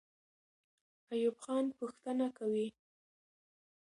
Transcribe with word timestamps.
ایوب 1.13 1.35
خان 1.43 1.65
پوښتنه 1.79 2.27
کوي. 2.37 2.67